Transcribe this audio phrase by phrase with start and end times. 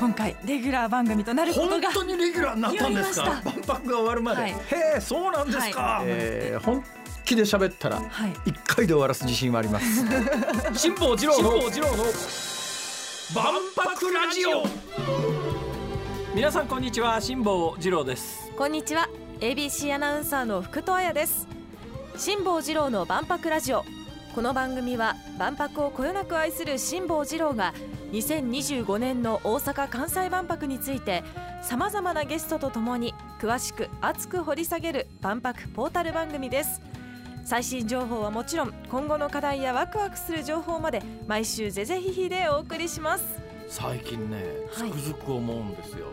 [0.00, 3.42] 今回レギュラー番組となること本が当にレギュラーになったんですか？
[3.44, 4.50] 万博が終わるまで、はい。
[4.52, 4.56] へ
[4.96, 6.04] えそうなんですか、はい。
[6.06, 6.82] えー本
[7.26, 8.32] 気で喋ったらはい。
[8.46, 10.04] 一回で終わらす自信はあります。
[10.74, 11.50] 辛坊治郎の
[13.34, 14.64] 万博ラジオ。
[16.34, 18.50] 皆さんこんにちは辛坊治郎です。
[18.56, 19.08] こんにちは。
[19.40, 21.46] ABC アナウンサーの福戸彩です。
[22.16, 23.84] 辛坊治郎の万博ラジオ
[24.34, 27.74] この番組は万博をこよなく愛する辛坊治郎が
[28.12, 31.24] 2025年の大阪・関西万博について
[31.62, 36.80] さまざまなゲストとともに詳しく熱く掘り下げる万博ポータル番組です。
[37.44, 43.24] 最新情報はもちろん今後の課題やワクワクする情報まで毎週ぜぜひひでお送りします。
[43.68, 44.90] 最近ねつはい。
[44.90, 46.06] くづく思うんですよ、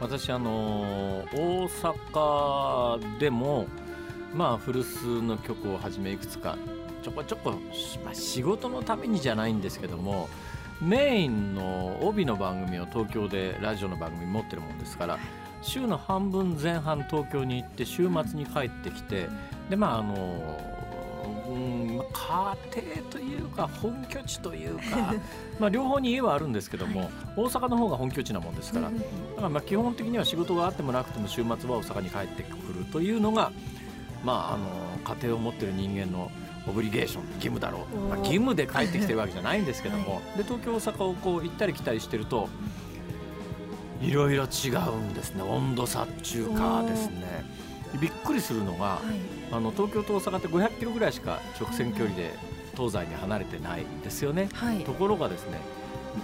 [0.00, 1.68] 私あのー大
[2.98, 3.66] 阪でも
[4.32, 6.56] まあ古巣の曲をはじめいくつか
[7.04, 7.52] ちょこちょこ、
[8.02, 10.30] まあ、仕事のためにじゃないんですけども
[10.80, 15.18] メインの帯の番組を東京でラジオの番組持ってるもんですから
[15.60, 19.28] 週の半分前半東京に行って週末に帰ってきて
[19.68, 20.74] でまああの
[21.46, 25.14] うんまあ家庭というか本拠地というか
[25.60, 33.52] まあ両方に家はあるんですけども、大阪の方が本拠地なもんですから、だからまあ基本的には仕事があってもなくても週末は大阪に帰ってくるというのが、
[34.24, 36.30] まあ、あの家庭を持ってる人間の
[36.66, 42.48] オブリゲーション義務だろう、まあ、義務で帰ってきてるわけじゃないんですけども、で東京大阪をこう行ったり来たりしてると
[44.00, 45.42] いろいろ違うんですね。
[45.42, 47.44] 温度差っていうかですね。
[48.00, 49.00] びっくりするのが、
[49.52, 52.34] あの東京と大阪って500キロぐらいしか直線距離で
[52.74, 54.48] 東西に離れてないんですよね。
[54.52, 54.84] はい。
[54.84, 55.60] ところがですね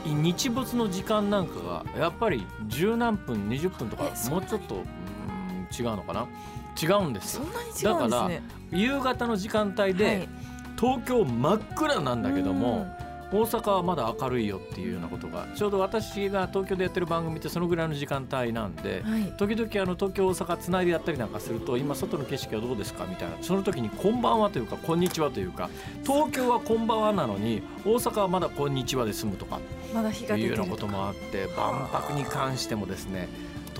[0.04, 6.26] い日没の時間なんかがやっぱり十何分20分とかもうちょっとうん違うのかな？
[6.80, 7.44] 違うんですよ。
[7.44, 10.28] そんなに違うんですね夕方の時間帯で、はい。
[10.78, 13.10] 東京真っ暗なんだけども、うん。
[13.32, 19.32] 大阪はまだ明るいよっていうようなことがちょうど私が東京でやってる番組ってそのぐらいの時間帯なんで、はい。
[19.36, 25.70] 時々あの東京大阪つないでやったりなんかすると今外の景色はどうですかみたいなその時にこんばんはというかこんにちはというか
[26.02, 29.60] 東京はこんばんはなのに大阪はまだこんにちはで済むとか
[29.94, 33.28] まだ日がいうようなこともあって万博に関してもですね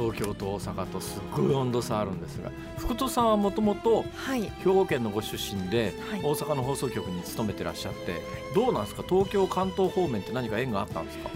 [0.01, 4.43] 東京と大阪とすっごい温度差あるんですが福戸さんはもともとはい。
[4.43, 6.21] 兵庫県のご出身ではい。
[6.23, 8.21] 大阪の放送局に勤めてらっしゃって
[8.55, 9.03] どうなんですか？
[9.09, 11.31] 東京関東方面って何か縁があったんですか？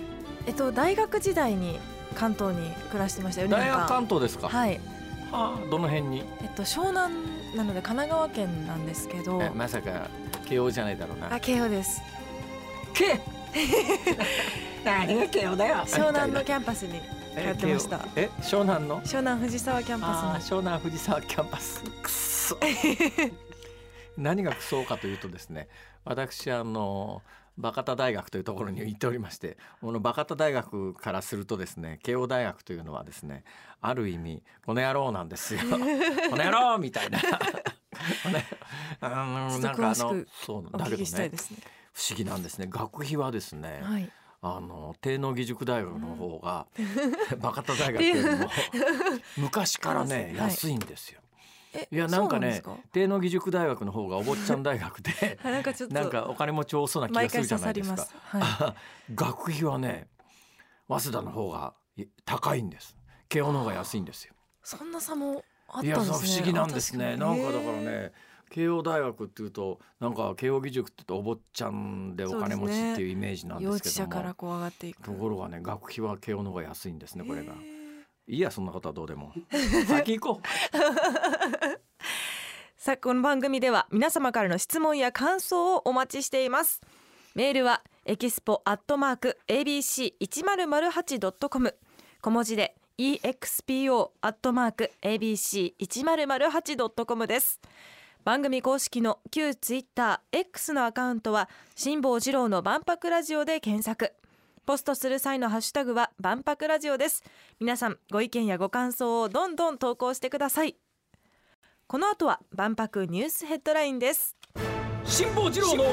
[0.47, 1.79] えっと大学時代に
[2.15, 4.81] 関東に暮らしてましたよ大学関東ですか、はい。
[5.33, 6.23] はあ、どの辺に？
[6.43, 7.15] えっと湘南
[7.57, 9.43] なので神奈川県なんですけど。
[9.43, 10.09] えまさか
[10.47, 11.35] 慶応じゃないだろうな。
[11.35, 12.01] あ慶応です。
[12.95, 13.21] け？
[14.85, 15.77] 何が慶応だよ。
[15.87, 17.01] 湘南のキャンパスに
[17.37, 18.01] えやってました。
[18.17, 19.01] え湘南の？
[19.03, 21.83] 湘南藤沢キャンあパー湘南藤沢キャンパス。
[22.03, 22.59] くっそ。
[24.17, 25.69] 何がクソかというとですね
[26.05, 27.23] 私あの
[27.57, 33.45] バカタ大学というところに行っておりましてこのバカタ大学からするとですね慶応大学というのはですね
[33.81, 35.61] ある意味この野郎なんですよ。
[36.31, 37.19] この野郎みたいな。
[37.21, 37.27] こ
[38.31, 38.39] の
[39.01, 41.31] あのなんかあのそうだけどね
[41.93, 42.67] 不思議なんですね。
[42.69, 44.11] 学費はですね、はい
[44.47, 46.67] あの帝農義塾大学の方が、
[47.39, 48.51] バカタ大学よりも
[49.39, 50.49] 昔からね、はい。
[50.51, 51.21] 安いんですよ。
[51.73, 52.77] えいやなんかねそうですか？
[52.93, 58.07] 帝農義塾大学の方がお坊ちゃん大学ではい なんかちょっとなんかお金持ち多そうな気が毎するじゃないですか。
[58.39, 58.75] は
[59.09, 59.13] い。
[59.17, 60.09] 学費はね
[60.89, 62.95] 早稲田の方がい高いんです。
[63.31, 64.35] 慶応の方が安いんですよ。
[64.63, 66.19] そんな差もあったいやんですね。
[66.19, 67.15] そう不思議なんですね。
[67.15, 68.13] あなんかだからね
[68.55, 75.03] 慶応大学っていうとなんか慶応義塾ってお坊ちゃんでお金持ちっていうイメージなんですけども、舎からこう上がっていく。
[75.03, 77.53] ところがね学費は慶応の方が安いんですねこれが。
[78.29, 79.33] いやそんなことはどうでも。
[79.89, 80.43] 先行こう。
[82.81, 86.81] さあこの番組では皆様からの質問や感想をお待ちしています。
[87.35, 91.77] メールはエキスポアットマーク abc1008.com
[92.21, 97.61] 小文字で expo アットマーク abc1008.com です
[98.25, 104.15] 番組公式の旧ツイッター X のアカウントは辛坊治郎の万博ラジオで検索。
[104.65, 107.23] ポストする際のハッシュタグは万博ラジオです。
[107.61, 110.77] 皆さんご意見やご感想をどんどん投稿してください。
[111.87, 114.35] この後は万博ニュースヘッドラインです。
[115.05, 115.85] 辛坊治郎の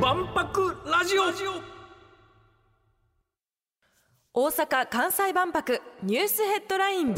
[0.00, 1.73] 万博ラジオ。
[4.36, 7.14] 大阪・関西万博ニュースヘッドライン。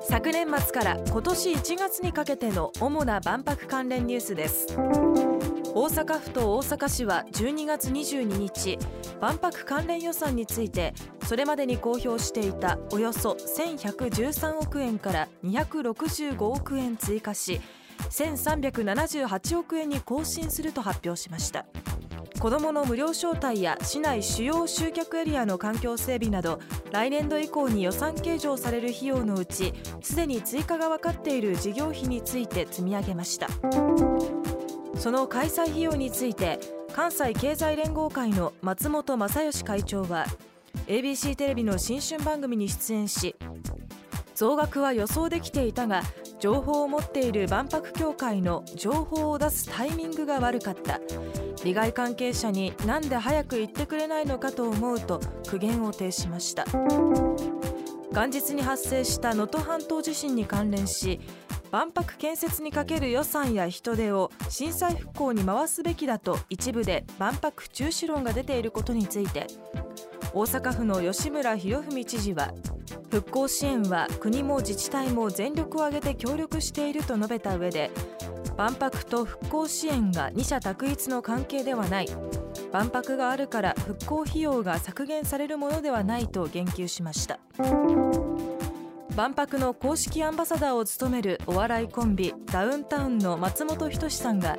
[0.00, 4.68] 昨年末から今年1月にかけての主な万博関連ニュースです。
[5.74, 8.78] 大阪府と大阪市は12月22日
[9.20, 10.94] 万博関連予算について
[11.26, 17.60] それまでに公表していたおよそ1113億円から265億円追加し
[18.08, 21.66] 1378億円に更新すると発表しました。
[22.40, 26.58] 子どもの無料招待や市内主要集客エリアの環境整備など
[26.90, 33.48] 来年度以降に予算計上される費用のうちすでに追加が分かっている事業費について積み上げました。
[34.96, 36.58] その開催費用について
[36.94, 40.24] 関西経済連合会の松本正義会長は
[40.86, 43.36] ABC テレビの新春番組に出演し
[44.34, 46.02] 増額は予想できていたが
[46.38, 50.98] 情報を持っている万博協会の情報を出すタイミングが悪かった。
[51.64, 56.64] 利害関係者になんで早く言ってくれないのかと思うと苦言を呈しました。
[58.12, 61.20] 元日に発生した能登半島地震に関連し
[61.70, 69.46] 万博建設にかける予算や人手を震災復興に回すべきだと一部で万博中止論が出ていることについて
[70.34, 72.52] 大阪府の吉村洋文知事は
[73.10, 77.90] 復興支援は国も自治体も全力を挙げて協力していると述べた上で
[78.56, 82.08] 万博と復興支援が二者択一の関係ではない。
[82.72, 87.38] 万博があるから復興費用が削減されるものではないと言及しました。
[89.16, 94.56] 万博の公式アンバサダーを務めるお笑いコンビダウンタウンの松本人志さんが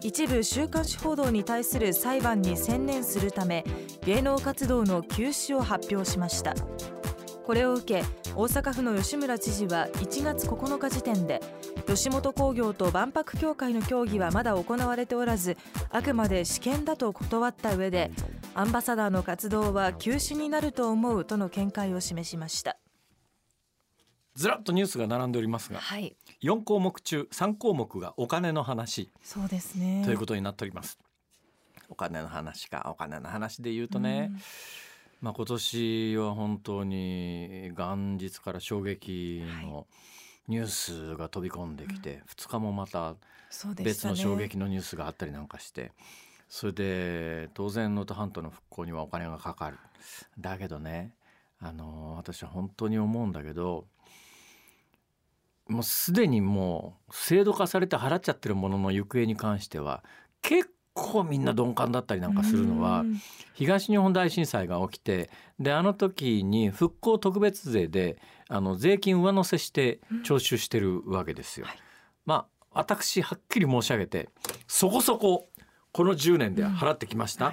[0.00, 3.64] 一部週刊誌報道に対する裁判に専念するため
[4.06, 6.54] 芸能活動の休止を発表しました。
[7.48, 8.04] これを受け
[8.36, 11.40] 大阪府の吉村知事は1月9日時点で
[11.86, 15.56] 吉本興業と万博協会の協議はまだ行われておらず
[15.88, 18.10] あくまで試験だと断った上で
[18.52, 22.76] アンバサダーの活動は休止になると思うとの見解を示しました。
[24.34, 30.02] ずらっとニュースが並んでおりますが、はい、4項目中3項目がお金の話そうですね。
[30.04, 30.98] ということになっております。
[31.88, 34.40] お金の話かお金の話で言うとね、うん
[35.20, 39.86] まあ、今年は本当に元日から衝撃の
[40.46, 43.16] ニュースが飛び込んできて、はい、2日もまた
[43.76, 45.92] 別の衝撃のニュースがあったりなんかして、
[46.48, 49.78] それで当然能登半島の復興にはお金がかかる。
[50.38, 51.12] だけどね
[51.60, 53.86] あの私は本当に思うんだけど
[55.66, 60.02] もうすでにもう制度化されて払っちゃってるものの行方に関しては
[60.40, 63.04] 結構みんな鈍感だったりなんかするのは
[63.54, 68.18] 東日本大震災が起きてであの時に復興特別税で
[68.48, 71.66] あの税金上乗せして徴収してるわけですよ。
[72.24, 74.28] まあ私はっきり申し上げて
[74.66, 75.48] そこそこ
[75.92, 77.52] この10年で払ってきました。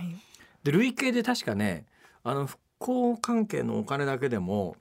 [0.64, 1.86] で累計で確かね
[2.24, 4.76] あの復興関係のお金だけでも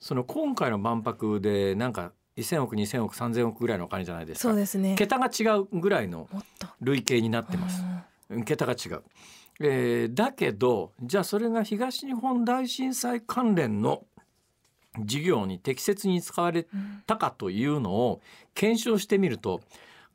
[0.00, 4.48] その今回の万博でなんか1000億2000億3000億ぐらいのお金じゃないですか。
[4.50, 4.96] そうですね。
[4.96, 6.28] 桁が違うぐらいの
[6.80, 7.82] 累計になってます
[8.42, 9.02] 桁が違う、
[9.60, 14.04] えー、だけどじゃあそれが東日本大震災関連の
[14.98, 16.66] 事業に適切に使われ
[17.06, 18.20] たかというのを
[18.54, 19.60] 検証してみると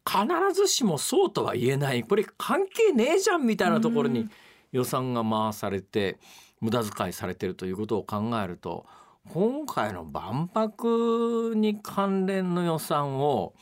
[0.06, 2.04] 必ずしもそうとは言えない。
[2.04, 4.28] これ関係ねえじゃんみたいなところに
[4.72, 6.18] 予算が回されて
[6.62, 8.86] 無駄遣いされてるということを考えると
[9.34, 13.54] 今回の万博に関連の予算を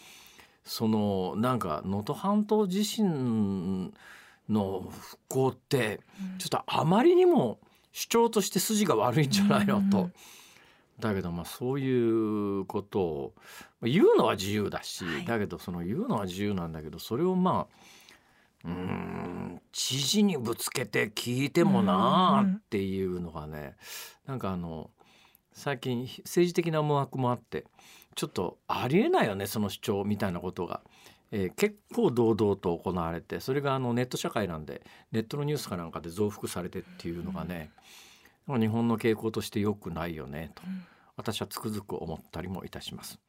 [0.64, 3.94] そのなんか能登半島地震
[4.50, 6.00] の復興って
[6.38, 7.60] ちょっとあまりにも
[7.92, 9.82] 主張として筋が悪いんじゃないの？
[9.90, 10.10] と。
[11.00, 13.34] だけどまあそういうことを
[13.84, 17.68] 言うのは自由だし、はい、だけどその言うのは自由なんだけどそれをま
[18.66, 23.76] あうん知事にぶつけて聞いてもなあっていうのがね
[24.26, 24.90] なんかあの
[25.54, 27.66] 最近政治的な思惑もあって
[28.16, 30.82] ちょっとありえないよねその主張みたいなことが、
[31.32, 34.82] えー、結構堂々と行われてそれがあのネット社会なんで
[35.12, 37.72] ネットのニュースかなんかで増幅されてっていうのがね、
[38.48, 40.84] うん、日本の傾向として良くないよねと、うん、
[41.18, 43.20] 私はつくづく思ったりもいたします。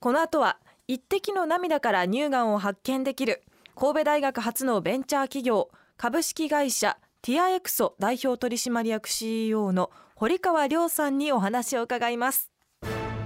[0.00, 3.42] この後は一滴の涙から乳がんを発見できる
[3.74, 12.50] 神戸大学初のベンチャー企業株式会社ティアエクソ代表取締役 CEO の堀川亮さんにお話を伺います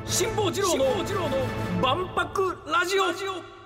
[0.06, 0.84] 辛坊治郎の
[1.82, 3.57] 万博ラジオ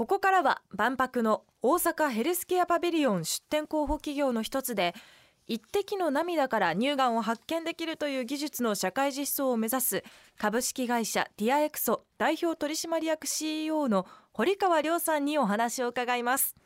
[0.00, 4.94] ここからは万博の大阪ヘルスケアパビリオン出展候補企業の一つで
[5.46, 10.02] 一滴の涙から乳がんを発見できるという技術の社会実装を目指す
[10.38, 16.56] 株式会社ティアエクソ代表取締役 CEO の堀川亮さんにお話を伺います。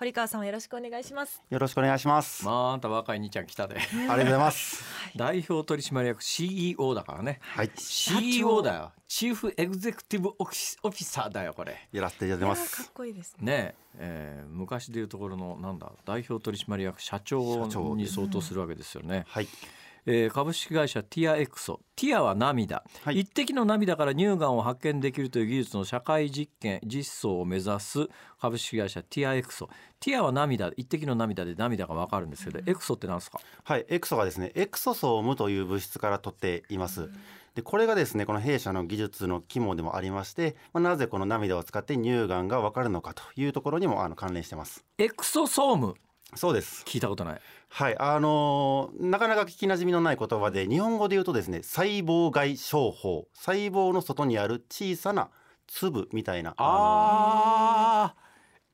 [0.00, 1.42] 堀川さんよろしくお願いします。
[1.50, 2.46] よろしくお願いします。
[2.46, 3.76] まああんた若い兄ちゃん来たで。
[3.76, 4.82] ありがとうございます。
[5.14, 7.38] 代表取締役 CEO だからね。
[7.42, 7.70] はい。
[7.76, 8.92] CEO だよ。
[9.08, 11.86] チーフエグゼクティブオフィサーだよこれ。
[11.92, 12.84] やらせていただきます。
[12.84, 13.52] かっこいいですね。
[13.52, 19.48] ねえー、昔でいうところのなんだ代表取締役社長に相当するわけですよね、はい
[20.06, 21.80] えー株式会社ティアエクソ。
[21.96, 23.20] ティアは涙、はい。
[23.20, 28.08] 一滴の涙から乳がんを発見できるという技術の社会実験実装を目指す
[28.40, 29.68] 株式会社ティアエクソ。
[29.98, 30.70] ティアは涙。
[30.76, 33.40] 一滴の涙で涙がわかるんですけど、エクソってなんですか？
[33.64, 37.10] はい、エクソがですねエクソソームという物質から取っています。
[37.54, 44.84] でこれがですねこの弊社の技術の肝でもありまして、まあ、なぜこの涙を使って乳がんがわかるのかというところにもあの関連してます。
[44.98, 45.94] エクソソーム
[46.34, 46.84] そうです。
[46.84, 47.40] 聞いたことない。
[47.68, 53.28] はい、あのーなかなか聞きなじみのない言葉で日本語で言うとですね細胞外商法。
[53.32, 55.30] 細胞の外にある小さな
[55.66, 58.14] 粒みたいなあ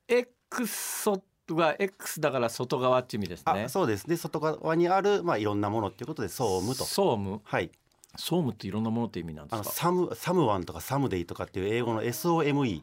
[0.08, 0.18] ー。
[0.18, 3.64] エクソが X だから外側っていう意味ですあのね。
[3.64, 4.06] あそうです。
[4.06, 6.84] で外側にあるまあいろんなものっていうことでソームと。
[6.84, 7.70] ソームはい。
[8.16, 12.82] ソームっていろんなものって意味なんであのすかサムサムワンとかサムデイとかっていう英語の SOME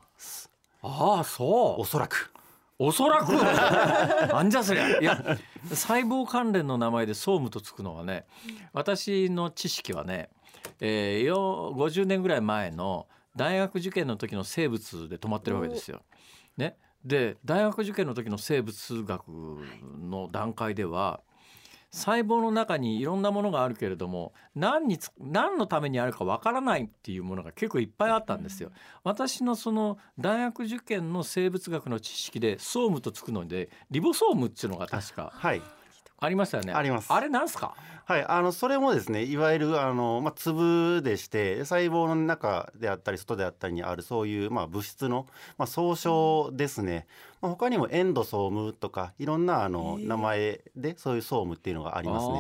[0.84, 1.82] ああそう。
[1.82, 2.33] おそらく
[2.86, 3.32] おそらく。
[3.32, 5.38] なんじゃそりゃいや
[5.70, 8.26] 細胞関連の名前で総務とつくのはね
[8.74, 10.30] 私の知識はね、
[10.82, 16.02] えー、よ50年ぐらい前の大学受験の時の生物で止まってるわけですよ。
[16.58, 16.76] ね、
[17.06, 19.30] で大学受験の時の生物学
[19.98, 21.22] の段階では
[21.94, 28.72] 細胞の中にいろんなものがあるけれども何につ何のためにあるかわからないっていうものが結構いっぱいあったんですよ。
[29.04, 35.32] 私のその大学受験の生物学の知識で総務とつくのでリボソームっていうのが確か？
[35.36, 35.62] はい
[36.24, 36.74] ありましたよね。
[36.74, 37.76] ありますあれなんすか？
[38.06, 45.26] はい、あのそれもですねいわゆるあの、まあ、粒でして細胞の中であったり外であったりにあるそういう、まあ、物質の、
[45.58, 47.08] まあ、総称ですね、
[47.42, 52.34] まあ、他にもエンドソームとかいろんなあの名前でそういうソームっていうのがありますね。
[52.36, 52.38] あ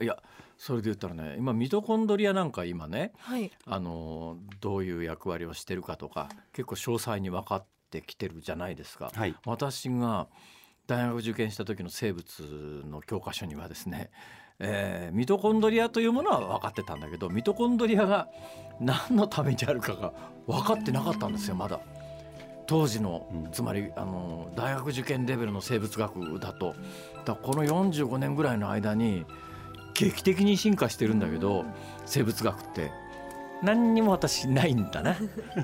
[0.00, 0.22] ーいや
[0.58, 9.10] それで言ったらね今ミトコンドリアなんか今ねはいあのどういう役割をしてるかとか結構詳細に分かってきてるじゃないですか。
[9.14, 10.28] はい、私が
[10.86, 14.10] 大学受験した時の生物の教科書にはですね、
[14.58, 18.28] えーミトコンドリアというものは分かってたんだけどミトコンドリアが
[18.80, 20.12] 何のためにあるかが
[20.46, 21.80] 分かってなかったんですよまだ。
[22.66, 23.52] 当時のうん。
[23.52, 26.74] つまりあの大学受験レベルの生物学だと。
[27.24, 29.26] だこの45年ぐらいの間に
[29.94, 31.64] 劇的に進化してるんだけど
[32.06, 32.90] 生物学って
[33.62, 35.16] 何にも私ないんだな。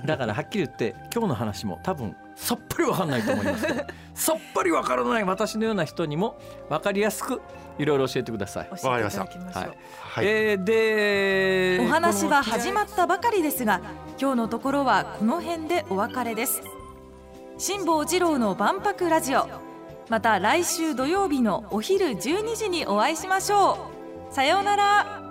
[0.05, 6.39] だからはっきり言って今日の話も多分さっぱり分かんないと思いますけど さっぱり分からない私のような人にも
[6.69, 7.43] 分かりやすく
[7.79, 8.69] いろいろ教えてください。
[8.71, 10.27] 教えていただきましょう、はいはい。
[10.27, 13.81] えーでお話は始まっったばかりですが
[14.21, 16.63] 今日のところはこの辺でお別れです。
[17.59, 19.47] 辛坊治郎の万博ラジオ。
[20.09, 23.91] また来週土曜日のお昼12時にお会いしましょ
[24.31, 24.35] う。
[24.35, 25.28] さようなら